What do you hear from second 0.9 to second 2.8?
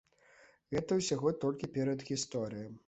ўсяго толькі перадгісторыя.